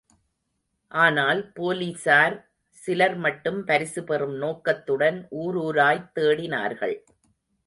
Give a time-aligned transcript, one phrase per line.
[0.91, 2.39] ஆனால் போலிஸாரில்
[2.77, 6.97] சிலர்மட்டும் பரிசு பெறும் நோக்கத்துடன் ஊருராய்த் தேடினார்கள்.